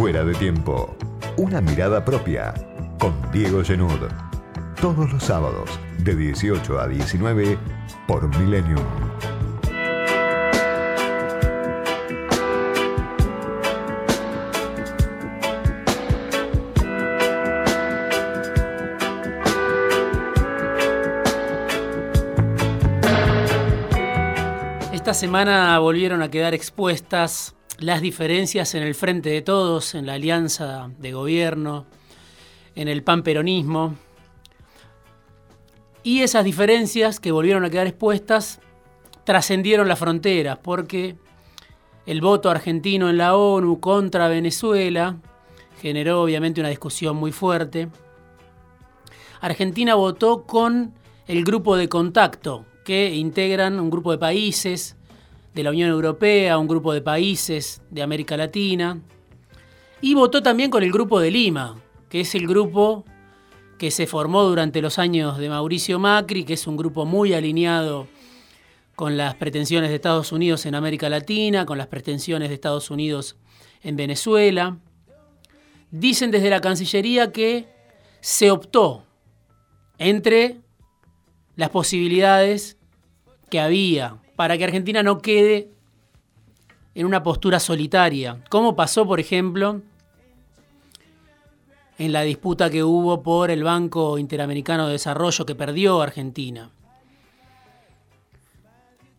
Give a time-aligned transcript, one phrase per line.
[0.00, 0.96] Fuera de tiempo.
[1.36, 2.54] Una mirada propia.
[2.98, 4.08] Con Diego Genud.
[4.80, 7.58] Todos los sábados, de 18 a 19,
[8.08, 8.82] por Millennium.
[24.94, 30.14] Esta semana volvieron a quedar expuestas las diferencias en el frente de todos, en la
[30.14, 31.86] alianza de gobierno,
[32.74, 33.94] en el panperonismo.
[36.02, 38.60] Y esas diferencias que volvieron a quedar expuestas
[39.24, 41.16] trascendieron las fronteras, porque
[42.04, 45.16] el voto argentino en la ONU contra Venezuela
[45.80, 47.88] generó obviamente una discusión muy fuerte.
[49.40, 50.92] Argentina votó con
[51.26, 54.96] el grupo de contacto que integran un grupo de países
[55.54, 59.00] de la Unión Europea, un grupo de países de América Latina,
[60.00, 63.04] y votó también con el grupo de Lima, que es el grupo
[63.78, 68.06] que se formó durante los años de Mauricio Macri, que es un grupo muy alineado
[68.94, 73.36] con las pretensiones de Estados Unidos en América Latina, con las pretensiones de Estados Unidos
[73.82, 74.76] en Venezuela.
[75.90, 77.66] Dicen desde la Cancillería que
[78.20, 79.06] se optó
[79.96, 80.60] entre
[81.56, 82.76] las posibilidades
[83.48, 85.68] que había para que Argentina no quede
[86.94, 89.82] en una postura solitaria, como pasó, por ejemplo,
[91.98, 96.70] en la disputa que hubo por el Banco Interamericano de Desarrollo que perdió Argentina.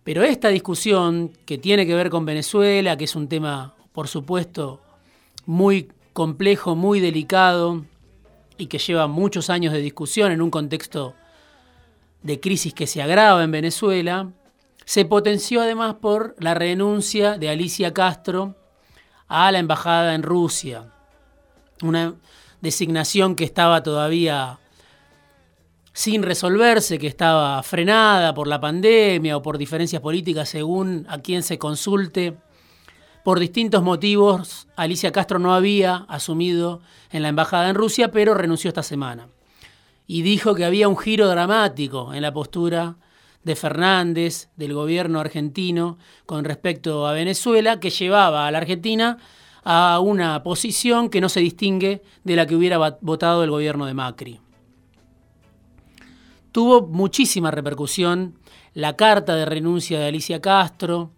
[0.04, 4.82] Pero esta discusión que tiene que ver con Venezuela, que es un tema, por supuesto,
[5.46, 7.86] muy complejo, muy delicado
[8.58, 11.14] y que lleva muchos años de discusión en un contexto
[12.24, 14.32] de crisis que se agrava en Venezuela,
[14.92, 18.58] se potenció además por la renuncia de Alicia Castro
[19.30, 20.92] a la embajada en Rusia,
[21.82, 22.16] una
[22.60, 24.60] designación que estaba todavía
[25.94, 31.42] sin resolverse, que estaba frenada por la pandemia o por diferencias políticas según a quien
[31.42, 32.36] se consulte.
[33.24, 36.82] Por distintos motivos, Alicia Castro no había asumido
[37.12, 39.30] en la embajada en Rusia, pero renunció esta semana.
[40.06, 42.98] Y dijo que había un giro dramático en la postura
[43.44, 49.18] de Fernández, del gobierno argentino, con respecto a Venezuela, que llevaba a la Argentina
[49.64, 53.94] a una posición que no se distingue de la que hubiera votado el gobierno de
[53.94, 54.40] Macri.
[56.52, 58.38] Tuvo muchísima repercusión
[58.74, 61.12] la carta de renuncia de Alicia Castro,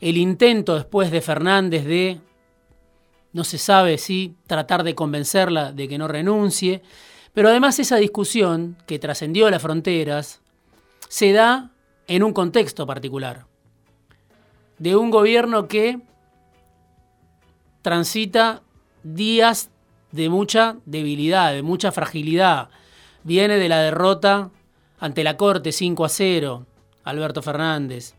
[0.00, 2.20] el intento después de Fernández de,
[3.32, 6.82] no se sabe si, tratar de convencerla de que no renuncie,
[7.32, 10.40] pero además esa discusión que trascendió las fronteras,
[11.08, 11.70] se da
[12.06, 13.46] en un contexto particular,
[14.78, 16.00] de un gobierno que
[17.82, 18.62] transita
[19.02, 19.70] días
[20.12, 22.68] de mucha debilidad, de mucha fragilidad.
[23.24, 24.50] Viene de la derrota
[24.98, 26.66] ante la Corte 5 a 0,
[27.04, 28.14] Alberto Fernández.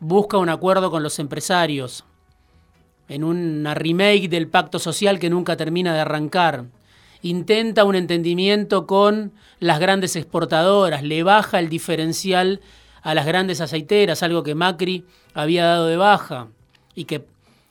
[0.00, 2.04] Busca un acuerdo con los empresarios
[3.08, 6.66] en una remake del pacto social que nunca termina de arrancar
[7.22, 12.60] intenta un entendimiento con las grandes exportadoras, le baja el diferencial
[13.02, 16.48] a las grandes aceiteras, algo que Macri había dado de baja,
[16.94, 17.26] y que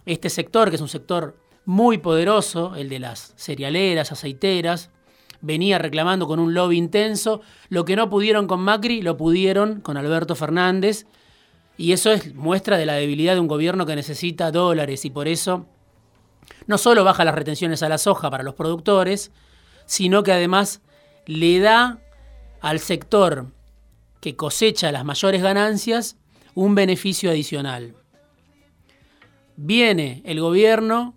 [0.06, 4.90] este sector, que es un sector muy poderoso, el de las cerealeras, aceiteras,
[5.42, 9.98] venía reclamando con un lobby intenso, lo que no pudieron con Macri, lo pudieron con
[9.98, 11.06] Alberto Fernández,
[11.78, 15.28] y eso es muestra de la debilidad de un gobierno que necesita dólares, y por
[15.28, 15.68] eso
[16.66, 19.32] no solo baja las retenciones a la soja para los productores,
[19.86, 20.82] sino que además
[21.26, 22.00] le da
[22.62, 23.48] al sector
[24.20, 26.18] que cosecha las mayores ganancias
[26.56, 27.96] un beneficio adicional.
[29.56, 31.16] Viene el gobierno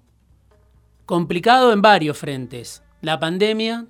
[1.07, 2.83] complicado en varios frentes.
[3.01, 3.87] La pandemia,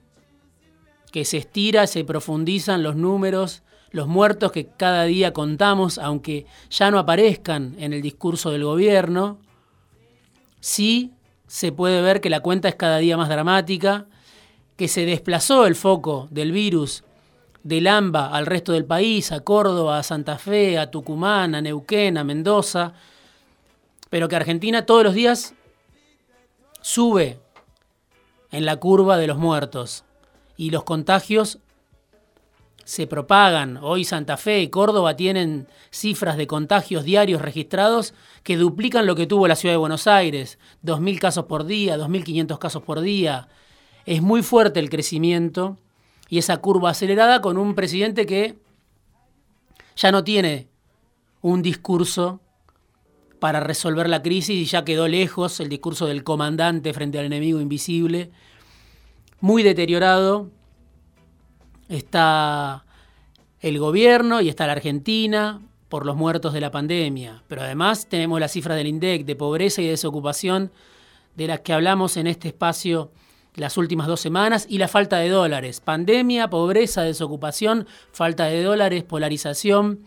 [1.12, 6.90] que se estira, se profundizan los números, los muertos que cada día contamos, aunque ya
[6.90, 9.38] no aparezcan en el discurso del gobierno,
[10.60, 11.12] sí
[11.50, 14.06] se puede ver que la cuenta es cada día más dramática,
[14.76, 17.02] que se desplazó el foco del virus
[17.64, 22.18] del AMBA al resto del país, a Córdoba, a Santa Fe, a Tucumán, a Neuquén,
[22.18, 22.92] a Mendoza,
[24.10, 25.54] pero que Argentina todos los días
[26.82, 27.40] sube
[28.52, 30.04] en la curva de los muertos
[30.56, 31.58] y los contagios
[32.84, 33.78] se propagan.
[33.82, 39.26] Hoy Santa Fe y Córdoba tienen cifras de contagios diarios registrados que duplican lo que
[39.26, 40.58] tuvo la ciudad de Buenos Aires.
[40.84, 43.48] 2.000 casos por día, 2.500 casos por día.
[44.06, 45.78] Es muy fuerte el crecimiento
[46.28, 48.58] y esa curva acelerada con un presidente que
[49.96, 50.68] ya no tiene
[51.42, 52.40] un discurso
[53.38, 57.60] para resolver la crisis y ya quedó lejos el discurso del comandante frente al enemigo
[57.60, 58.30] invisible.
[59.40, 60.50] Muy deteriorado
[61.90, 62.84] está
[63.60, 65.60] el gobierno y está la Argentina
[65.90, 69.82] por los muertos de la pandemia, pero además tenemos las cifras del INDEC de pobreza
[69.82, 70.70] y desocupación
[71.36, 73.10] de las que hablamos en este espacio
[73.56, 75.80] las últimas dos semanas y la falta de dólares.
[75.80, 80.04] Pandemia, pobreza, desocupación, falta de dólares, polarización.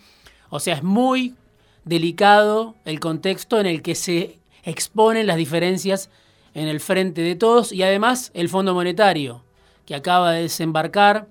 [0.50, 1.36] O sea, es muy
[1.84, 6.10] delicado el contexto en el que se exponen las diferencias
[6.54, 9.44] en el frente de todos y además el Fondo Monetario,
[9.86, 11.28] que acaba de desembarcar,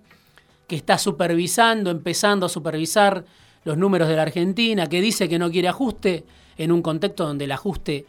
[0.66, 3.24] que está supervisando, empezando a supervisar
[3.64, 6.24] los números de la Argentina, que dice que no quiere ajuste
[6.56, 8.06] en un contexto donde el ajuste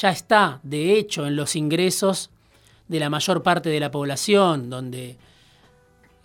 [0.00, 2.30] ya está, de hecho, en los ingresos
[2.88, 5.16] de la mayor parte de la población, donde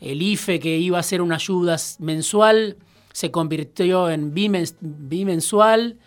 [0.01, 2.77] el IFE que iba a ser una ayuda mensual
[3.11, 5.97] se convirtió en bimensual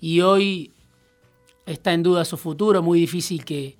[0.00, 0.72] y hoy
[1.66, 3.76] está en duda su futuro, muy difícil que,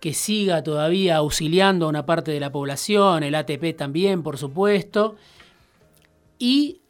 [0.00, 5.16] que siga todavía auxiliando a una parte de la población, el ATP también, por supuesto,
[6.38, 6.80] y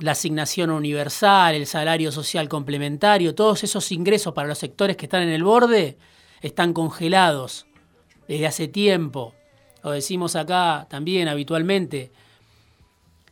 [0.00, 5.22] la asignación universal, el salario social complementario, todos esos ingresos para los sectores que están
[5.22, 5.96] en el borde
[6.42, 7.66] están congelados
[8.26, 9.32] desde hace tiempo.
[9.84, 12.10] Lo decimos acá también habitualmente.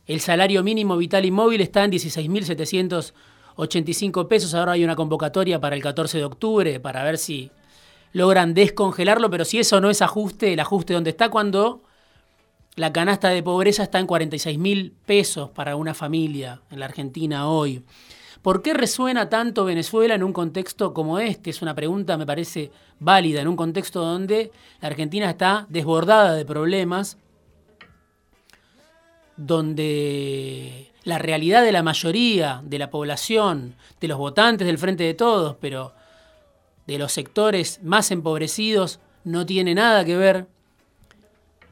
[0.05, 4.53] El salario mínimo vital inmóvil está en 16.785 pesos.
[4.53, 7.49] Ahora hay una convocatoria para el 14 de octubre para ver si
[8.13, 11.81] logran descongelarlo, pero si eso no es ajuste, el ajuste donde está cuando
[12.75, 17.83] la canasta de pobreza está en 46.000 pesos para una familia en la Argentina hoy.
[18.41, 21.49] ¿Por qué resuena tanto Venezuela en un contexto como este?
[21.49, 24.51] Es una pregunta, me parece, válida, en un contexto donde
[24.81, 27.17] la Argentina está desbordada de problemas
[29.37, 35.13] donde la realidad de la mayoría de la población, de los votantes del Frente de
[35.13, 35.93] Todos, pero
[36.87, 40.47] de los sectores más empobrecidos, no tiene nada que ver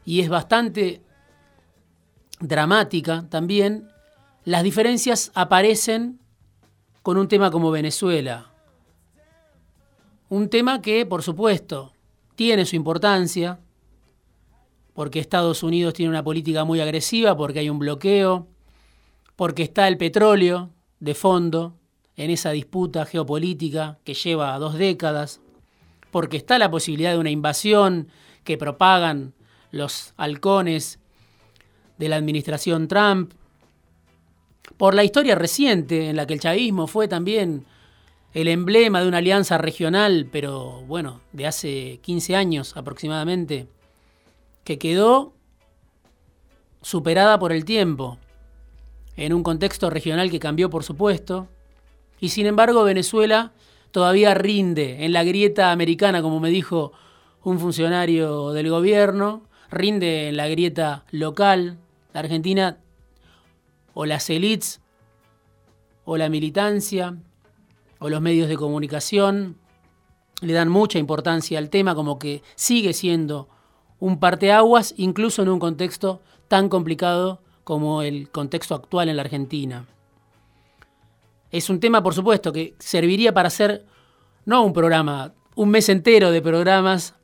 [0.04, 1.00] y es bastante
[2.40, 3.88] dramática también,
[4.44, 6.18] las diferencias aparecen
[7.02, 8.50] con un tema como Venezuela.
[10.28, 11.92] Un tema que, por supuesto,
[12.34, 13.60] tiene su importancia,
[14.94, 18.48] porque Estados Unidos tiene una política muy agresiva, porque hay un bloqueo,
[19.36, 20.70] porque está el petróleo
[21.00, 21.74] de fondo
[22.16, 25.40] en esa disputa geopolítica que lleva dos décadas,
[26.10, 28.08] porque está la posibilidad de una invasión
[28.44, 29.34] que propagan
[29.70, 30.98] los halcones
[31.98, 33.32] de la administración Trump,
[34.76, 37.64] por la historia reciente en la que el chavismo fue también
[38.34, 43.68] el emblema de una alianza regional, pero bueno, de hace 15 años aproximadamente,
[44.64, 45.34] que quedó
[46.80, 48.18] superada por el tiempo,
[49.16, 51.48] en un contexto regional que cambió por supuesto,
[52.22, 53.50] y sin embargo Venezuela
[53.90, 56.92] todavía rinde en la grieta americana, como me dijo
[57.42, 59.42] un funcionario del gobierno,
[59.72, 61.78] rinde en la grieta local.
[62.14, 62.78] La Argentina
[63.92, 64.80] o las élites
[66.04, 67.16] o la militancia
[67.98, 69.56] o los medios de comunicación
[70.42, 73.48] le dan mucha importancia al tema como que sigue siendo
[73.98, 79.88] un parteaguas, incluso en un contexto tan complicado como el contexto actual en la Argentina.
[81.52, 83.84] Es un tema, por supuesto, que serviría para hacer
[84.46, 87.14] no un programa, un mes entero de programas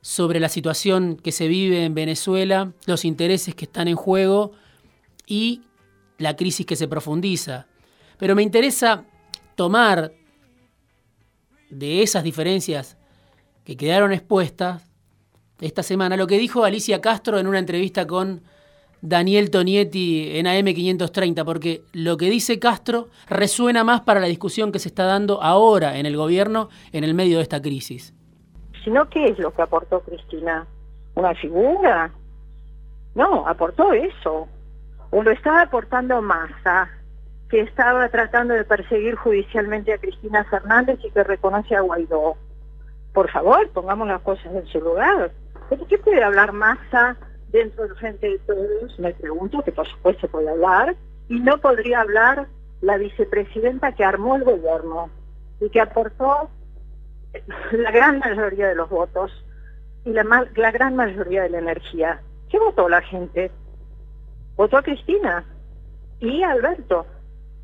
[0.00, 4.52] sobre la situación que se vive en Venezuela, los intereses que están en juego
[5.26, 5.60] y
[6.16, 7.66] la crisis que se profundiza.
[8.18, 9.04] Pero me interesa
[9.56, 10.12] tomar
[11.68, 12.96] de esas diferencias
[13.64, 14.82] que quedaron expuestas
[15.60, 18.42] esta semana lo que dijo Alicia Castro en una entrevista con
[19.02, 24.78] Daniel Tonietti en AM530, porque lo que dice Castro resuena más para la discusión que
[24.78, 28.14] se está dando ahora en el gobierno en el medio de esta crisis.
[28.84, 30.66] Sino, ¿qué es lo que aportó Cristina?
[31.14, 32.12] ¿Una figura?
[33.14, 34.48] No, aportó eso.
[35.12, 36.88] Lo estaba aportando Massa,
[37.48, 42.36] que estaba tratando de perseguir judicialmente a Cristina Fernández y que reconoce a Guaidó.
[43.12, 45.32] Por favor, pongamos las cosas en su lugar.
[45.68, 47.16] ¿Pero qué puede hablar Massa
[47.50, 48.98] dentro del frente de todos?
[48.98, 50.96] Me pregunto, que por supuesto puede hablar,
[51.28, 52.48] y no podría hablar
[52.80, 55.10] la vicepresidenta que armó el gobierno
[55.60, 56.50] y que aportó
[57.72, 59.30] la gran mayoría de los votos
[60.04, 62.20] y la, la gran mayoría de la energía.
[62.48, 63.50] ¿Qué votó la gente?
[64.56, 65.44] Votó a Cristina
[66.18, 67.06] y a Alberto.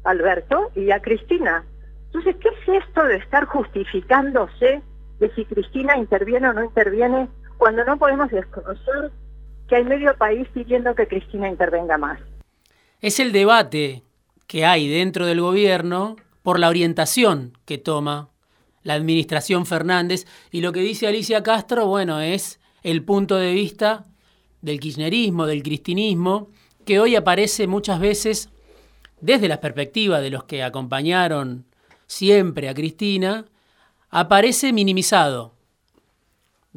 [0.05, 1.65] Alberto y a Cristina.
[2.07, 4.83] Entonces, ¿qué es esto de estar justificándose
[5.19, 7.29] de si Cristina interviene o no interviene
[7.59, 9.11] cuando no podemos desconocer
[9.69, 12.21] que hay medio país pidiendo que Cristina intervenga más?
[13.01, 14.03] Es el debate
[14.47, 18.31] que hay dentro del gobierno por la orientación que toma
[18.83, 20.27] la administración Fernández.
[20.53, 24.05] Y lo que dice Alicia Castro, bueno, es el punto de vista
[24.63, 26.51] del kirchnerismo, del cristinismo,
[26.85, 28.51] que hoy aparece muchas veces
[29.21, 31.67] desde la perspectiva de los que acompañaron
[32.07, 33.47] siempre a Cristina,
[34.11, 35.56] aparece minimizado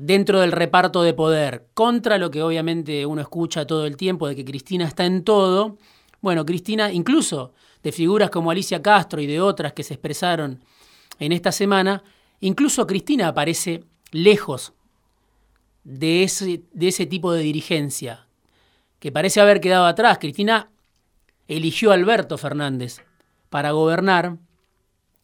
[0.01, 4.35] dentro del reparto de poder, contra lo que obviamente uno escucha todo el tiempo de
[4.35, 5.77] que Cristina está en todo.
[6.21, 7.53] Bueno, Cristina, incluso
[7.83, 10.63] de figuras como Alicia Castro y de otras que se expresaron
[11.19, 12.01] en esta semana,
[12.39, 14.71] incluso Cristina aparece lejos
[15.83, 18.25] de ese, de ese tipo de dirigencia,
[18.99, 20.17] que parece haber quedado atrás.
[20.19, 20.71] Cristina
[21.47, 23.01] eligió a Alberto Fernández
[23.49, 24.37] para gobernar.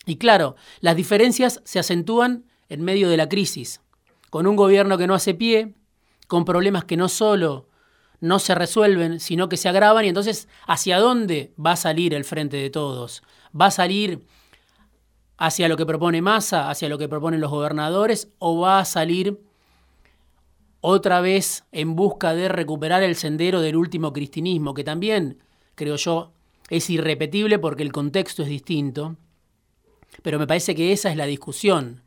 [0.05, 3.81] Y claro, las diferencias se acentúan en medio de la crisis,
[4.35, 5.75] con un gobierno que no hace pie,
[6.27, 7.69] con problemas que no solo
[8.19, 12.25] no se resuelven, sino que se agravan, y entonces, ¿hacia dónde va a salir el
[12.25, 13.23] frente de todos?
[13.57, 14.27] ¿Va a salir
[15.37, 19.39] hacia lo que propone Massa, hacia lo que proponen los gobernadores, o va a salir
[20.81, 25.39] otra vez en busca de recuperar el sendero del último cristinismo, que también
[25.75, 26.33] creo yo,
[26.69, 29.15] es irrepetible porque el contexto es distinto,
[30.23, 32.01] pero me parece que esa es la discusión.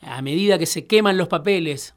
[0.00, 1.94] A medida que se queman los papeles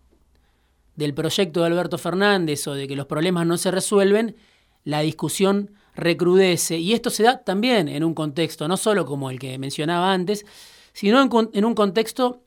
[0.96, 4.36] del proyecto de Alberto Fernández o de que los problemas no se resuelven,
[4.84, 6.78] la discusión recrudece.
[6.78, 10.46] Y esto se da también en un contexto, no solo como el que mencionaba antes,
[10.92, 12.44] sino en, en un contexto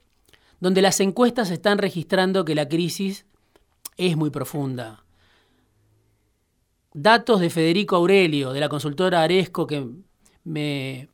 [0.59, 3.25] donde las encuestas están registrando que la crisis
[3.97, 5.03] es muy profunda
[6.99, 9.87] datos de Federico Aurelio, de la consultora Aresco, que
[10.43, 11.09] me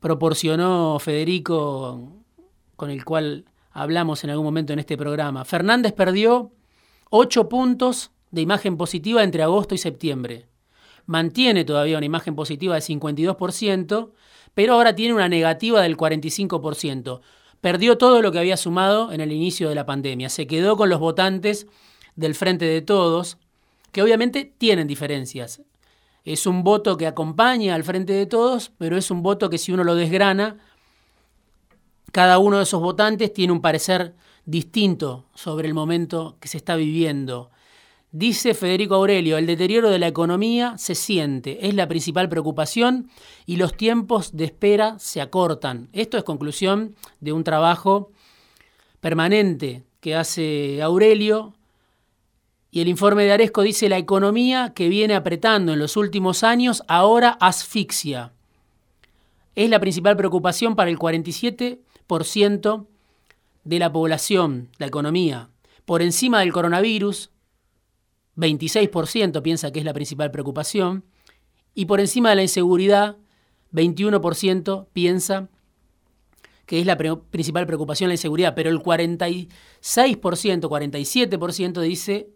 [0.00, 2.21] proporcionó Federico,
[2.82, 5.44] con el cual hablamos en algún momento en este programa.
[5.44, 6.50] Fernández perdió
[7.10, 10.48] 8 puntos de imagen positiva entre agosto y septiembre.
[11.06, 14.10] Mantiene todavía una imagen positiva del 52%,
[14.54, 17.20] pero ahora tiene una negativa del 45%.
[17.60, 20.28] Perdió todo lo que había sumado en el inicio de la pandemia.
[20.28, 21.68] Se quedó con los votantes
[22.16, 23.38] del Frente de Todos,
[23.92, 25.62] que obviamente tienen diferencias.
[26.24, 29.72] Es un voto que acompaña al frente de todos, pero es un voto que si
[29.72, 30.58] uno lo desgrana,
[32.12, 34.14] cada uno de esos votantes tiene un parecer
[34.44, 37.50] distinto sobre el momento que se está viviendo.
[38.12, 43.08] Dice Federico Aurelio, el deterioro de la economía se siente, es la principal preocupación
[43.46, 45.88] y los tiempos de espera se acortan.
[45.94, 48.10] Esto es conclusión de un trabajo
[49.00, 51.54] permanente que hace Aurelio
[52.70, 56.82] y el informe de Aresco dice la economía que viene apretando en los últimos años
[56.88, 58.32] ahora asfixia.
[59.54, 61.78] Es la principal preocupación para el 47%
[63.64, 65.50] de la población, la economía.
[65.84, 67.30] Por encima del coronavirus,
[68.36, 71.04] 26% piensa que es la principal preocupación.
[71.74, 73.16] Y por encima de la inseguridad,
[73.72, 75.48] 21% piensa
[76.66, 78.54] que es la principal preocupación la inseguridad.
[78.54, 79.48] Pero el 46%,
[79.82, 82.30] 47% dice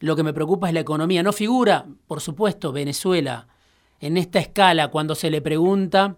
[0.00, 1.22] lo que me preocupa es la economía.
[1.22, 3.46] No figura, por supuesto, Venezuela
[4.00, 6.16] en esta escala cuando se le pregunta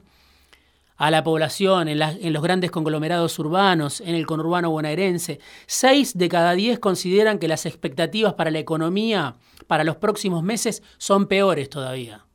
[0.97, 5.41] a la población en, los grandes conglomerados urbanos, en el conurbano bonaerense.
[5.67, 9.37] Seis de cada diez consideran que las expectativas para la economía
[9.67, 12.27] para los próximos meses son peores todavía.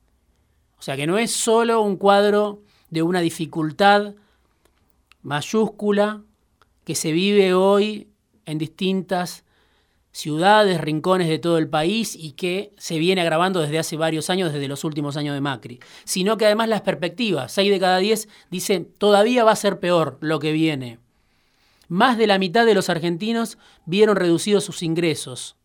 [0.77, 4.15] O sea que no es solo un cuadro de una dificultad
[5.21, 6.21] mayúscula
[6.83, 8.09] que se vive hoy
[8.45, 9.43] en distintas
[10.11, 14.51] ciudades, rincones de todo el país y que se viene agravando desde hace varios años,
[14.51, 18.27] desde los últimos años de Macri, sino que además las perspectivas, 6 de cada 10
[18.49, 20.99] dicen todavía va a ser peor lo que viene.
[21.87, 25.57] Más de la mitad de los argentinos vieron reducidos sus ingresos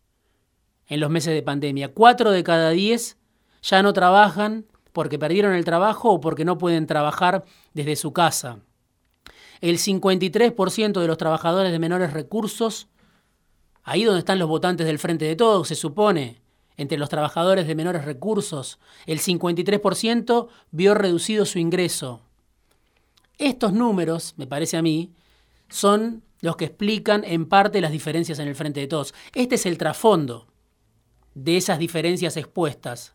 [0.87, 1.93] en los meses de pandemia.
[1.93, 3.17] 4 de cada 10
[3.61, 8.59] ya no trabajan porque perdieron el trabajo o porque no pueden trabajar desde su casa.
[9.61, 12.87] El 53% de los trabajadores de menores recursos
[13.85, 16.41] Ahí donde están los votantes del Frente de Todos, se supone,
[16.75, 22.23] entre los trabajadores de menores recursos, el 53% vio reducido su ingreso.
[23.37, 25.13] Estos números, me parece a mí,
[25.69, 29.13] son los que explican en parte las diferencias en el Frente de Todos.
[29.35, 30.47] Este es el trasfondo
[31.35, 33.13] de esas diferencias expuestas,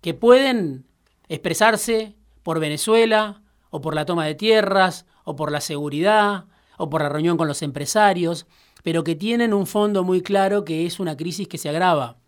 [0.00, 0.86] que pueden
[1.28, 6.44] expresarse por Venezuela, o por la toma de tierras, o por la seguridad,
[6.78, 8.46] o por la reunión con los empresarios,
[8.86, 12.18] pero que tienen un fondo muy claro que es una crisis que se agrava,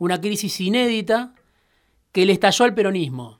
[0.00, 1.32] una crisis inédita
[2.10, 3.38] que le estalló al peronismo.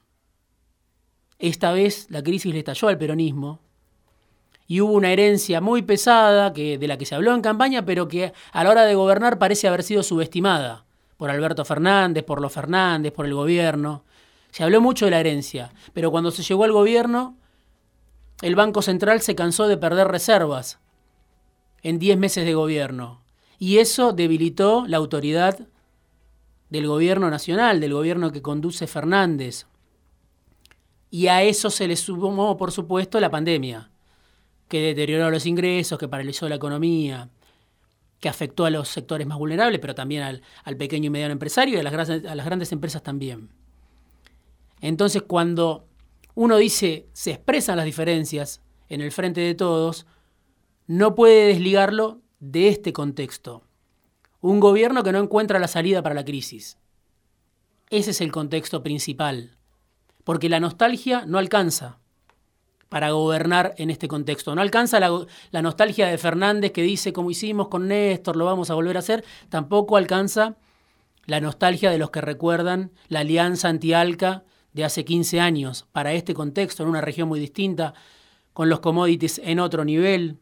[1.41, 3.59] Esta vez la crisis le estalló al peronismo
[4.69, 8.07] y hubo una herencia muy pesada que, de la que se habló en campaña, pero
[8.07, 10.85] que a la hora de gobernar parece haber sido subestimada
[11.17, 14.05] por Alberto Fernández, por los Fernández, por el gobierno.
[14.53, 17.37] Se habló mucho de la herencia, pero cuando se llegó al gobierno,
[18.41, 20.79] el Banco Central se cansó de perder reservas
[21.83, 23.23] en 10 meses de gobierno.
[23.59, 25.69] Y eso debilitó la autoridad
[26.71, 29.67] del gobierno nacional, del gobierno que conduce Fernández.
[31.11, 33.91] Y a eso se le sumó, por supuesto, la pandemia,
[34.69, 37.29] que deterioró los ingresos, que paralizó la economía,
[38.19, 41.81] que afectó a los sectores más vulnerables, pero también al, pequeño y mediano empresario y
[41.81, 43.51] a las, a las grandes empresas también.
[44.81, 45.87] Entonces, cuando
[46.35, 50.07] uno dice se expresan las diferencias en el frente de todos,
[50.87, 53.63] no puede desligarlo de este contexto.
[54.41, 56.79] Un gobierno que no encuentra la salida para la crisis.
[57.91, 59.57] Ese es el contexto principal.
[60.25, 61.99] Porque la nostalgia no alcanza
[62.89, 64.55] para gobernar en este contexto.
[64.55, 68.75] No alcanza la, nostalgia de Fernández que dice, como hicimos con Néstor, lo vamos a
[68.75, 69.25] volver a hacer.
[69.49, 70.57] Tampoco alcanza
[71.25, 76.35] la nostalgia de los que recuerdan la alianza anti-ALCA de hace 15 años para este
[76.35, 77.95] contexto, en una región muy distinta,
[78.53, 80.39] con los commodities en otro nivel,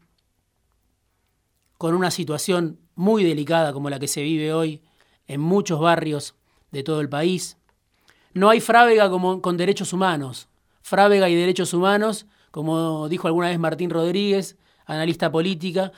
[1.81, 4.83] con una situación muy delicada como la que se vive hoy
[5.25, 6.35] en muchos barrios
[6.69, 7.57] de todo el país.
[8.35, 10.47] No hay frávega como con derechos humanos.
[10.83, 15.91] Frávega y derechos humanos, como dijo alguna vez Martín Rodríguez, analista política,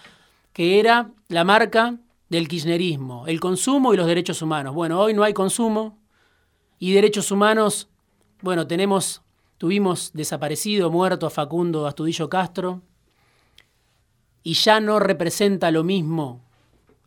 [0.53, 1.97] que era la marca
[2.29, 4.73] del kirchnerismo, el consumo y los derechos humanos.
[4.73, 5.99] Bueno, hoy no hay consumo
[6.79, 7.89] y derechos humanos
[8.41, 9.21] bueno, tenemos,
[9.57, 12.83] tuvimos desaparecido, muerto a Facundo Astudillo Castro,
[14.43, 16.41] y ya no representa lo mismo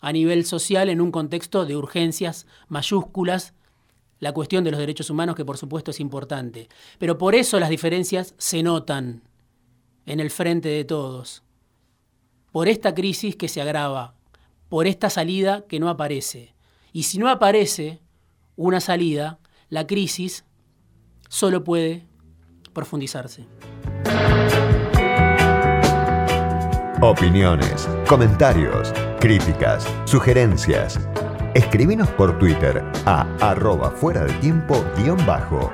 [0.00, 3.54] a nivel social en un contexto de urgencias mayúsculas
[4.18, 6.68] la cuestión de los derechos humanos, que por supuesto es importante.
[6.98, 9.22] Pero por eso las diferencias se notan
[10.06, 11.42] en el frente de todos.
[12.50, 14.14] Por esta crisis que se agrava,
[14.68, 16.54] por esta salida que no aparece.
[16.92, 18.00] Y si no aparece
[18.56, 19.38] una salida,
[19.68, 20.44] la crisis
[21.28, 22.06] solo puede
[22.72, 23.46] profundizarse.
[27.02, 30.98] Opiniones, comentarios, críticas, sugerencias.
[31.52, 35.70] Escribinos por Twitter a arroba fuera de tiempo guion bajo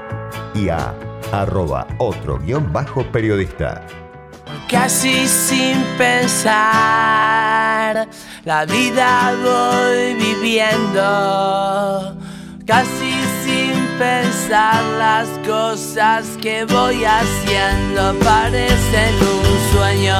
[0.52, 0.92] y a
[1.30, 3.86] arroba otro guion bajo periodista.
[4.68, 6.58] Casi sin pensar,
[8.44, 12.16] la vida voy viviendo.
[12.66, 13.12] Casi
[13.44, 20.18] sin pensar las cosas que voy haciendo parecen un sueño